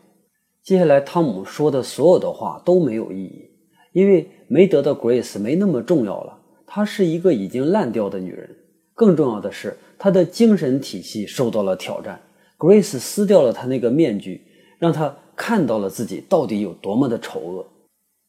[0.71, 3.51] 接下来，汤姆说的所有的话都没有意义，
[3.91, 6.39] 因为没得到 Grace 没那么重要了。
[6.65, 8.49] 她是一个已经烂掉的女人，
[8.95, 12.21] 更重要的是，她的精神体系受到了挑战。
[12.57, 14.47] Grace 撕掉了她那个面具。
[14.79, 17.67] 让他看到了自己到底有多么的丑恶，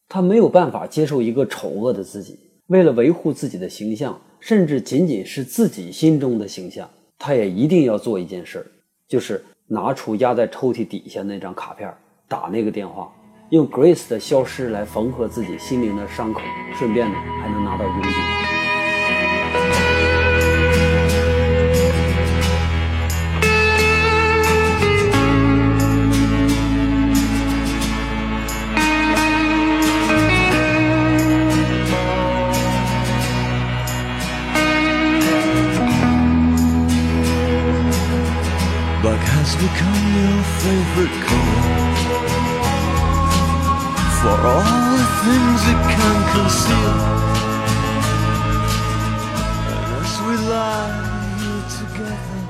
[0.08, 2.36] 他没有办法接受一个丑恶的自己。
[2.66, 8.66] 为了维护自己的形象，甚至仅仅是自己心中的形象，他也一定要做一件事，
[9.06, 11.94] 就是拿出压在抽屉底下那张卡片，
[12.32, 13.12] 打那个电话，
[13.50, 16.40] 用 Grace 的消失来缝合自己心灵的伤口，
[16.78, 18.41] 顺便呢还能拿到佣金。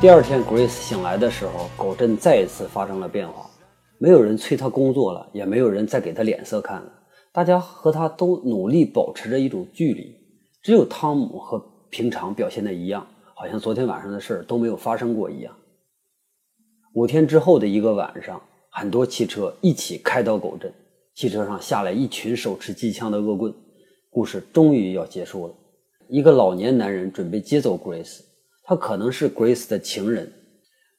[0.01, 3.51] 第二天，Grace 醒来的时候，狗镇再一次发生了变化。
[3.99, 6.93] 没有人催他工作了，也没有人再给他脸色看了。
[7.33, 10.15] 大家和他都努力保持着一种距离，
[10.63, 11.59] 只有汤姆和
[11.91, 15.53] 平常表现的一样，好像昨天晚上的事儿都没有发生过一样。
[16.95, 18.41] 五天之后的一个晚上，
[18.71, 20.73] 很多汽车一起开到狗镇，
[21.15, 23.53] 汽车上下来一群手持机枪的恶棍。
[24.13, 25.55] 故事终于要结束了。
[26.07, 28.21] 一个老年男人准备接走 Grace，
[28.63, 30.31] 他可能是 Grace 的情人。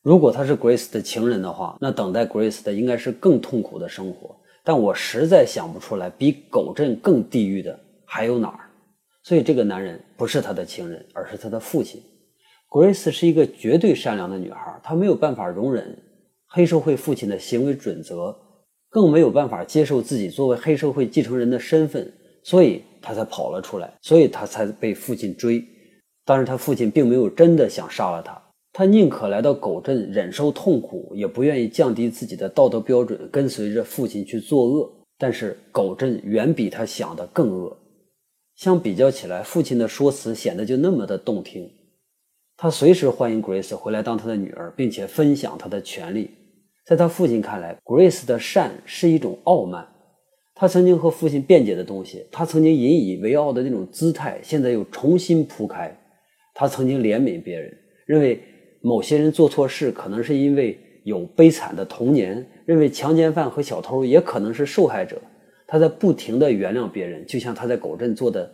[0.01, 4.35] 如果他是 Grace 的情人的话，那等待 Grace 的应该是更痛苦的生活。
[4.63, 8.71] 但我实在想不出来比狗镇更地狱的还有哪儿。
[9.21, 12.01] 所以这个男人不是他的情人，而是他的父亲。
[12.67, 15.95] Grace 是一个绝对善良的女孩，她没有办法容忍
[16.47, 18.35] 黑社会父亲的行为准则，
[18.89, 22.11] 更没有办法接受自己作为黑社会继承人的身份，
[22.41, 25.63] 所以他才跑了出来，所以他才被父亲追。
[26.25, 28.41] 但是他父亲并没有真的想杀了他，
[28.71, 34.89] 他宁可来到狗镇忍受痛苦，也不愿意降低自己的道德标准，跟随着父亲去作恶。
[35.17, 37.77] 但是狗镇远比他想的更恶，
[38.55, 41.69] 相比较起来，父亲的说辞显得就那么的动听。
[42.55, 46.31] 他随时欢迎 Grace 回来当他的女儿，并且分享他的权利。
[46.85, 49.87] 在他父亲看来，Grace 的善是一种傲慢。
[50.55, 55.95] 他曾经和父亲辩解的东西，他曾经引以为傲的那种姿态，现在又重新铺开。
[56.53, 57.75] 他曾经怜悯别人，
[58.05, 58.39] 认为
[58.81, 65.19] 某些人做错事可能是因为有悲惨的童年，认为强奸犯和小偷也可能是受害者。
[65.65, 68.51] 他在不停地原谅别人，就像他在狗镇做的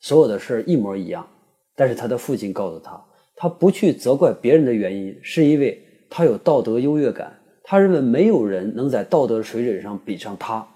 [0.00, 1.26] 所有的事一模一样。
[1.74, 3.02] 但是他的父亲告诉他。
[3.40, 5.80] 他不去责怪别人的原因，是因为
[6.10, 7.32] 他有道德优越感。
[7.62, 10.66] 他认为没有人能在道德水准上比上他，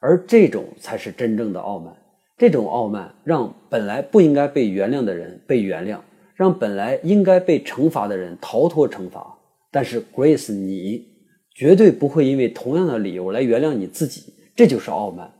[0.00, 1.94] 而这种才是真正的傲慢。
[2.36, 5.98] 这种傲慢让本来不应该被原谅的人被原谅，
[6.34, 9.38] 让本来应该被惩罚的人逃脱惩罚。
[9.70, 11.06] 但是 Grace，你
[11.54, 15.30] 绝对不会因为同样的理由来原谅你自己，这就是傲慢，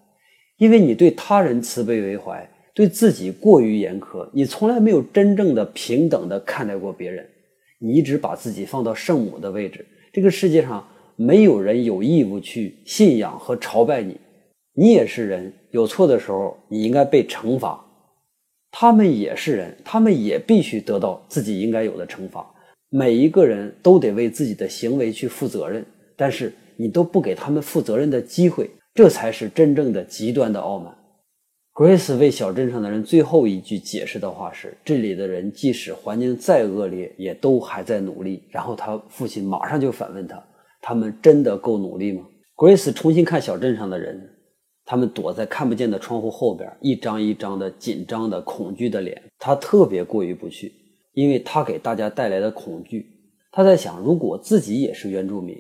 [0.58, 2.48] 因为你对他人慈悲为怀。
[2.72, 7.26] 对自己过于严苛，你从来没有真正的平等的看待过别人，
[7.78, 9.84] 你一直把自己放到圣母的位置。
[10.12, 10.86] 这个世界上
[11.16, 14.16] 没有人有义务去信仰和朝拜你，
[14.74, 17.84] 你也是人，有错的时候你应该被惩罚。
[18.70, 22.48] 他们也是人，他们也必须得到自己应该有的惩罚。
[22.88, 25.84] 每一个人都得为自己的行为去负责任，
[26.16, 30.94] 但是你都不给他们负责任的机会，这才是真正的极端的傲慢。
[31.72, 40.42] Grace 为小镇上的人最后一句解释的话是：“这里的人即使环境再恶劣，也都还在努力。”然后他父亲马上就反问他
[40.82, 42.22] ：“他们真的够努力吗
[42.56, 44.30] ？”Grace 重新看小镇上的人。
[44.91, 49.22] 他们躲在看不见的窗户后边，一张一张的紧张的、恐惧的脸。
[49.38, 50.72] 他特别过意不去，
[51.12, 53.07] 因为他给大家带来的恐惧。
[53.53, 55.57] 他在想，如果自己也是原住民，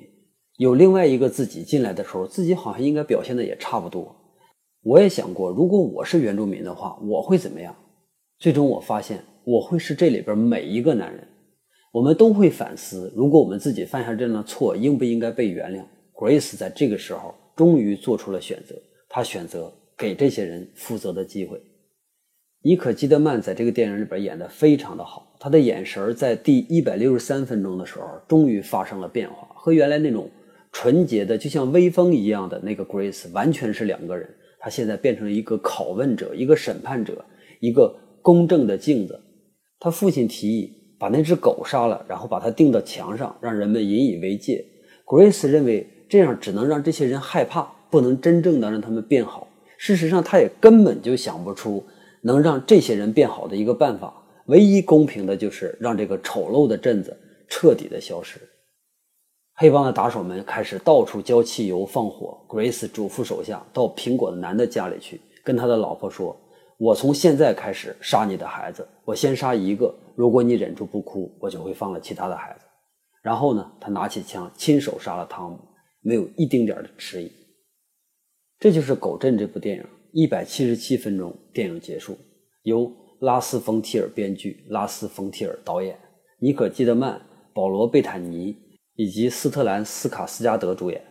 [0.56, 4.12] 有另外一个自己进来的时候，自己好像应该表现的也差不多。
[4.82, 7.72] 我也想过，如果我是原住民的话，我会怎么样？
[8.40, 11.24] 最终我发现，我会是这里边每一个男人。
[11.92, 18.74] 我们都会反思，如果我们自己犯下这样的错，应不应该被原谅？Grace 在这个时候终于做出了选择。
[19.10, 21.60] 他选择给这些人负责的机会。
[22.62, 30.30] 伊可基德曼在这个电影里边演的非常的好，他的眼神在第一百六十三分钟的时候终于发生了变化，和原来那种
[30.70, 34.28] 纯洁的就像微风一样的那个 Grace 完全是两个人。
[34.58, 37.24] 他现在变成了一个拷问者，一个审判者，
[37.60, 39.18] 一个公正的镜子。
[39.78, 44.62] 他父亲提议把那只狗杀了，然后把它钉到墙上，让人们引以为戒。
[45.06, 47.72] Grace 认为这样只能让这些人害怕。
[47.90, 49.48] 不能真正的让他们变好。
[49.76, 51.84] 事实上，他也根本就想不出
[52.22, 54.14] 能让这些人变好的一个办法。
[54.46, 57.16] 唯一公平的就是让这个丑陋的镇子
[57.48, 58.40] 彻底的消失。
[59.54, 62.38] 黑帮的打手们开始到处浇汽油、放火。
[62.48, 66.36] Grace 嘱咐手下到苹果男的家里去，跟他的老婆说
[66.78, 68.86] ：“我从现在开始杀你的孩子。
[69.04, 72.64] 我先杀一个，如果你忍住不哭，我就会放了其他的孩子。”
[73.22, 75.58] 然后呢，他拿起枪，亲手杀了汤姆，
[76.00, 77.30] 没有一丁点的迟疑。
[78.60, 82.14] 这就是《狗镇》这部电影，一百七十七分钟，电影结束，
[82.64, 85.96] 由拉斯冯提尔编剧，拉斯冯提尔导演，
[86.38, 87.18] 尼可基德曼、
[87.54, 88.54] 保罗贝坦尼
[88.96, 91.02] 以及斯特兰斯卡斯加德主演。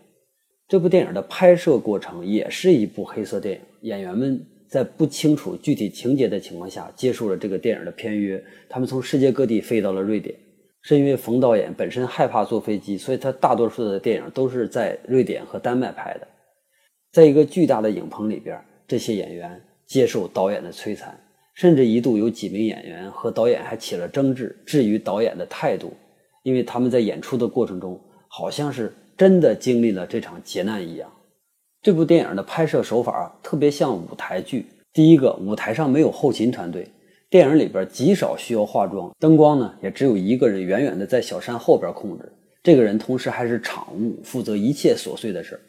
[0.68, 4.40] 这部电影的拍摄过程也是一部黑色电影，演员们
[4.70, 8.40] 在不清楚具体情节的情况下接受了这个电影的片约，
[8.70, 10.36] 他们从世界各地飞到了瑞典。
[10.84, 16.28] 是因为冯导演本身害怕坐飞机，所以他大多数的电影都是在瑞典和丹麦拍的。
[17.12, 21.20] 在一个巨大的影棚里边，这些演员接受导演的摧残，
[21.56, 25.92] 甚至一度有几名演员和导演还起了争执，至于导演的态度，
[26.44, 31.12] 因为他们在演出的过程中好像是真的经历了这场劫难一样。
[31.82, 34.68] 这部电影的拍摄手法特别像舞台剧。
[34.94, 36.88] 第一个，舞台上没有后勤团队，
[37.30, 42.32] 电影里边极少需要化妆，灯光呢也只有一个人远远的在小山后边控制，
[42.62, 45.62] 这个人同时还是场务，负责一切琐碎的事儿。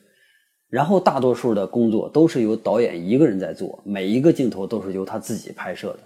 [0.71, 5.99] 然后大多数的工作都是由导演一个人在做，每一个镜头都是由他自己拍摄的。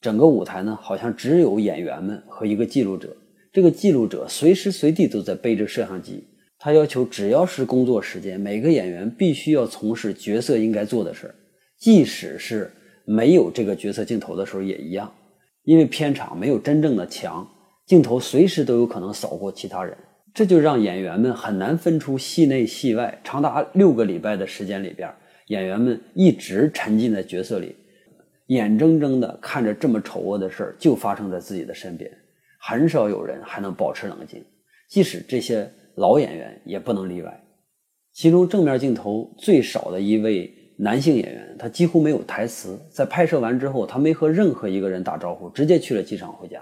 [0.00, 3.16] 整个舞台呢，好像只有演员们和一个记录者。
[3.52, 6.24] 这个记录者随时随地都在背着摄像机。
[6.58, 11.34] 他要求只要是工作时间，每个演员必须要从事角色应该做的事儿，
[11.78, 12.72] 即使是
[13.04, 15.12] 没有这个角色镜头的时候也一样。
[15.64, 17.46] 因为片场没有真正的墙，
[17.86, 19.96] 镜头随时都有可能扫过其他人。
[20.34, 23.20] 这就让演员们很难分出戏内戏外。
[23.22, 25.08] 长达六个礼拜的时间里边，
[25.46, 27.76] 演员们一直沉浸在角色里，
[28.48, 32.10] 眼睁睁地看着这么丑恶的事儿就发生在自己的身边，
[32.58, 34.44] 很少有人还能保持冷静。
[34.88, 37.40] 即使这些老演员也不能例外。
[38.12, 42.76] 其中正面镜头最少的一位男性演员，他几乎没有台词。
[42.90, 46.60] 在拍摄完之后，他没和任何一个人打招呼，直接去了机场回家。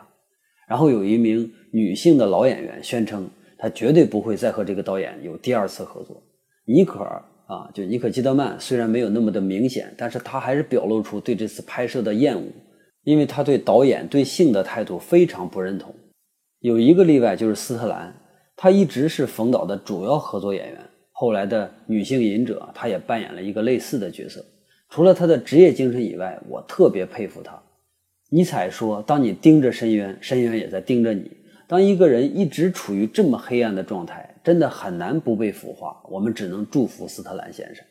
[0.68, 3.30] 然后有一名女性的老演员宣称。
[3.62, 6.20] 他绝对不会再和这个导演有第二次合作。
[6.64, 6.98] 尼可
[7.46, 12.42] 啊，就尼可基德曼，虽然没有那么的明显，但是他还是表露出对这次拍摄的厌恶，
[13.04, 15.94] 因为他对导演对性的态度非常不认同。
[16.58, 18.12] 有一个例外就是斯特兰，
[18.56, 20.78] 他一直是冯导的主要合作演员。
[21.12, 24.44] 后来的《女性隐者》，他也扮演了一个类似的角色。
[24.88, 27.62] 除了他的职业精神以外，我特别佩服他。
[28.28, 31.30] 尼采说：“当你盯着深渊，深渊也在盯着你。”
[31.72, 36.02] 当一个人一直处于这么黑暗的状态，真的很难不被腐化。
[36.10, 37.82] 我们只能祝福斯特兰先生。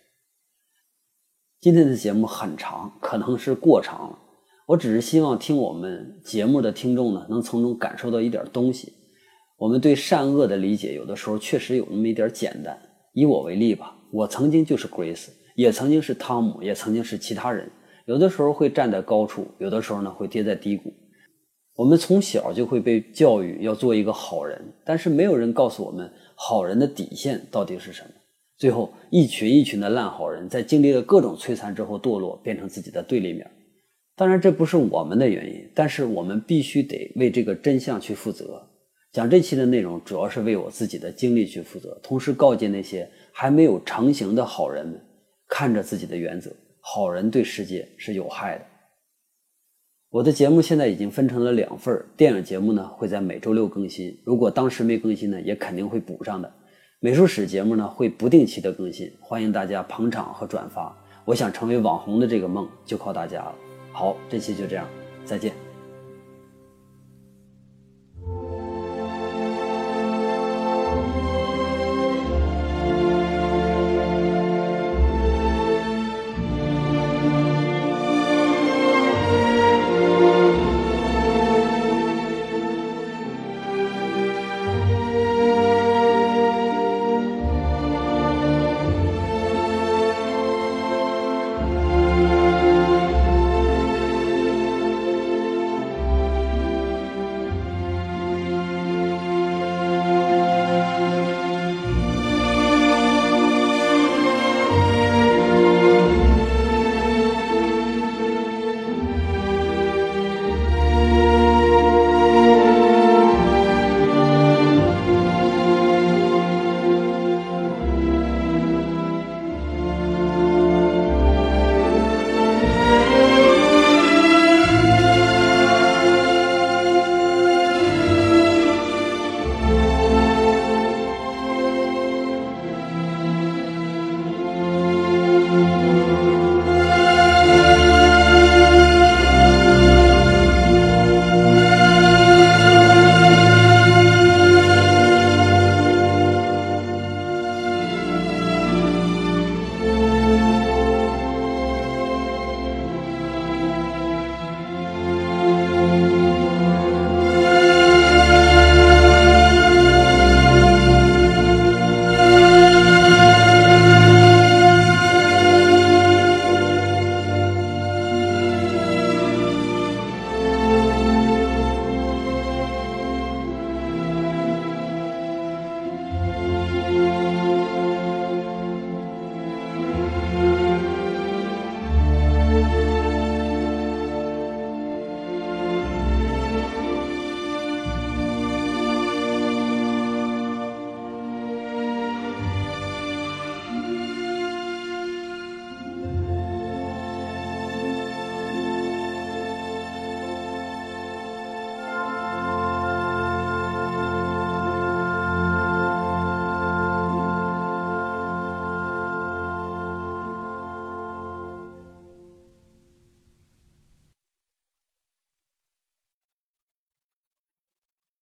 [1.59, 4.19] 今天的节目很长，可能是过长了。
[4.67, 8.93] 我只是希望听我们节目的听众呢，能从中感受到一点东西。
[9.57, 12.79] 我们对善恶的理解，有的时候确实有那么一点简单。
[13.13, 17.67] 以我为例吧，我曾经就是 Grace，也曾经是汤姆，也曾经是其他人。
[18.05, 20.93] 有的时候会站在高处，有的时候呢会跌在低谷。
[21.75, 28.09] 我们从小就会被教育要做一个好人，但是没有人告诉我们好人的底线到底是什么。
[28.57, 33.49] 最后，一群一群的烂好人，在经历了各种摧残之后堕落，变成自己的对立面。
[34.15, 38.61] 当然这不是我们的原因，但是我们必须得为这个真相去负责。
[39.11, 45.01] 讲这期的内容主要是为我自己的经历去负责，同时告诫那些还没有成型的好人们，
[45.47, 46.51] 看着自己的原则，
[46.81, 48.65] 好人对世界是有害的。
[50.11, 56.53] 我的节目现在已经分成了两份电影节目呢会在每周六更新，如果当时没更新呢，也肯定会补上的。
[56.99, 60.93] 美术史节目呢会不定期的更新，欢迎大家捧场和转发。
[61.23, 63.55] 我想成为网红的这个梦就靠大家了。
[63.93, 64.85] 好，这期就这样，
[65.23, 65.70] 再见。